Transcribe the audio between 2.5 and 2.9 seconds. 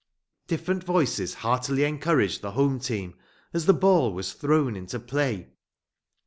home